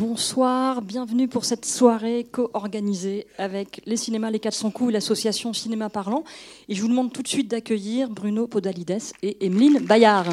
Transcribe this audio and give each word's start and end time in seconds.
bonsoir, 0.00 0.80
bienvenue 0.80 1.28
pour 1.28 1.44
cette 1.44 1.66
soirée 1.66 2.26
co-organisée 2.32 3.26
avec 3.36 3.82
les 3.84 3.98
cinémas 3.98 4.30
Les 4.30 4.40
400 4.40 4.70
coups 4.70 4.88
et 4.88 4.92
l'association 4.94 5.52
Cinéma 5.52 5.90
Parlant. 5.90 6.24
Et 6.70 6.74
je 6.74 6.80
vous 6.80 6.88
demande 6.88 7.12
tout 7.12 7.22
de 7.22 7.28
suite 7.28 7.48
d'accueillir 7.48 8.08
Bruno 8.08 8.46
Podalides 8.46 9.02
et 9.22 9.44
Emeline 9.44 9.80
Bayard. 9.80 10.32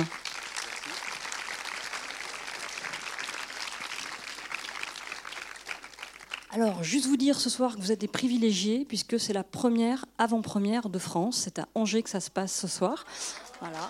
Alors, 6.51 6.81
juste 6.81 7.07
vous 7.07 7.17
dire 7.17 7.37
ce 7.37 7.49
soir 7.49 7.75
que 7.75 7.81
vous 7.81 7.91
êtes 7.91 7.99
des 7.99 8.07
privilégiés 8.07 8.85
puisque 8.85 9.19
c'est 9.19 9.33
la 9.33 9.43
première 9.43 10.05
avant-première 10.17 10.87
de 10.87 10.97
France. 10.97 11.41
C'est 11.43 11.59
à 11.59 11.67
Angers 11.75 12.03
que 12.03 12.09
ça 12.09 12.21
se 12.21 12.31
passe 12.31 12.57
ce 12.57 12.69
soir. 12.69 13.05
Voilà. 13.59 13.89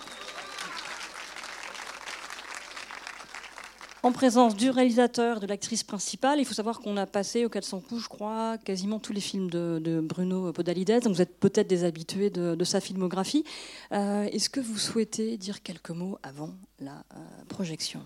En 4.02 4.12
présence 4.12 4.56
du 4.56 4.70
réalisateur, 4.70 5.40
de 5.40 5.46
l'actrice 5.46 5.82
principale. 5.82 6.38
Il 6.38 6.44
faut 6.44 6.54
savoir 6.54 6.80
qu'on 6.80 6.96
a 6.96 7.06
passé 7.06 7.44
au 7.44 7.48
400 7.48 7.80
coups, 7.80 8.02
je 8.02 8.08
crois, 8.08 8.56
quasiment 8.58 8.98
tous 8.98 9.12
les 9.12 9.20
films 9.20 9.50
de, 9.50 10.00
Bruno 10.02 10.52
Podalides. 10.52 11.02
Donc 11.02 11.14
vous 11.14 11.22
êtes 11.22 11.38
peut-être 11.38 11.66
des 11.66 11.84
habitués 11.84 12.30
de, 12.30 12.64
sa 12.64 12.80
filmographie. 12.80 13.44
Euh, 13.92 14.24
est-ce 14.24 14.50
que 14.50 14.60
vous 14.60 14.78
souhaitez 14.78 15.36
dire 15.36 15.62
quelques 15.62 15.90
mots 15.90 16.18
avant 16.22 16.54
la 16.80 17.04
euh, 17.14 17.18
projection? 17.48 18.00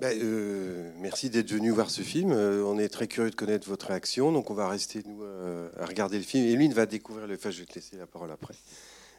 Ben, 0.00 0.18
euh, 0.22 0.90
merci 0.98 1.30
d'être 1.30 1.50
venu 1.50 1.70
voir 1.70 1.90
ce 1.90 2.02
film. 2.02 2.32
on 2.32 2.78
est 2.78 2.88
très 2.88 3.06
curieux 3.06 3.30
de 3.30 3.34
connaître 3.34 3.68
votre 3.68 3.86
réaction, 3.86 4.30
donc 4.32 4.50
on 4.50 4.54
va 4.54 4.68
rester 4.68 5.02
nous 5.06 5.22
à 5.22 5.86
regarder 5.86 6.18
le 6.18 6.24
film. 6.24 6.44
Et 6.44 6.54
lui, 6.54 6.66
il 6.66 6.74
va 6.74 6.86
découvrir 6.86 7.26
le. 7.26 7.34
Enfin, 7.34 7.50
je 7.50 7.60
vais 7.60 7.66
te 7.66 7.74
laisser 7.74 7.96
la 7.96 8.06
parole 8.06 8.30
après. 8.30 8.54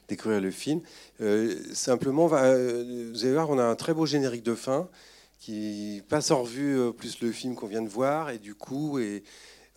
Découvrir 0.08 0.40
le 0.40 0.52
film. 0.52 0.82
simplement, 1.74 2.28
vous 2.28 2.36
allez 2.36 3.34
voir, 3.34 3.50
on 3.50 3.58
a 3.58 3.64
un 3.64 3.76
très 3.76 3.94
beau 3.94 4.06
générique 4.06 4.44
de 4.44 4.56
fin 4.56 4.88
qui 5.40 6.02
passe 6.10 6.32
en 6.32 6.42
revue 6.44 6.78
euh, 6.78 6.92
plus 6.92 7.22
le 7.22 7.32
film 7.32 7.56
qu'on 7.56 7.68
vient 7.68 7.82
de 7.82 7.90
voir 7.90 8.30
et 8.30 8.40
du 8.40 8.56
coup 8.56 9.00
et 9.00 9.24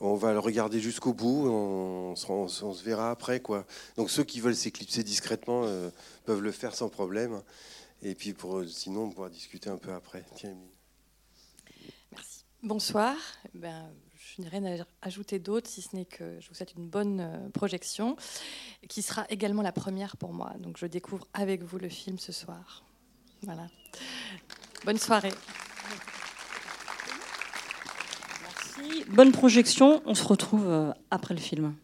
on 0.01 0.15
va 0.15 0.33
le 0.33 0.39
regarder 0.39 0.81
jusqu'au 0.81 1.13
bout, 1.13 1.47
on, 1.49 2.17
se 2.17 2.85
verra 2.85 3.11
après 3.11 3.41
quoi. 3.41 3.67
Donc 3.97 4.11
ceux 4.11 4.25
qui 4.25 4.41
veulent 4.41 4.57
s'éclipser 4.57 5.03
discrètement 5.03 5.65
euh, 5.65 5.91
peuvent 6.25 6.43
le 6.43 6.53
faire 6.53 6.75
sans 6.75 6.89
problème. 6.89 7.43
Et 8.03 8.15
puis 8.15 8.33
pour 8.33 8.65
sinon 8.67 9.05
on 9.05 9.11
pourra 9.11 9.29
discuter 9.29 9.69
un 9.69 9.77
peu 9.77 9.93
après. 9.93 10.25
Tiens, 10.35 10.57
Merci. 12.13 12.45
Bonsoir. 12.63 13.15
Ben, 13.55 13.91
je 14.37 14.43
n'ai 14.43 14.49
rien 14.49 14.65
à 14.65 14.85
ajouter 15.03 15.39
d'autre, 15.39 15.69
si 15.69 15.83
ce 15.83 15.95
n'est 15.95 16.05
que 16.05 16.41
je 16.41 16.49
vous 16.49 16.55
souhaite 16.55 16.75
une 16.75 16.89
bonne 16.89 17.21
euh, 17.21 17.49
projection, 17.51 18.17
qui 18.89 19.03
sera 19.03 19.27
également 19.29 19.63
la 19.63 19.73
première 19.73 20.17
pour 20.17 20.33
moi. 20.33 20.55
Donc 20.61 20.77
je 20.79 20.87
découvre 20.87 21.27
avec 21.35 21.63
vous 21.63 21.79
le 21.79 21.89
film 21.89 22.19
ce 22.19 22.33
soir. 22.33 22.85
Voilà. 23.43 23.69
Bonne 24.85 24.99
soirée. 24.99 25.33
Merci. 28.43 29.05
Bonne 29.09 29.33
projection. 29.33 30.03
On 30.07 30.15
se 30.15 30.25
retrouve 30.25 30.67
euh, 30.69 30.93
après 31.11 31.35
le 31.35 31.41
film. 31.41 31.75